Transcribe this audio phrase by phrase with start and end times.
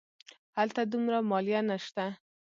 [0.57, 2.05] هلته دومره مالیه نه شته.